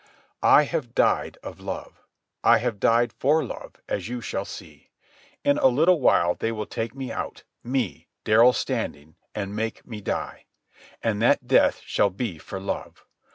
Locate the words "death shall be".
11.45-12.39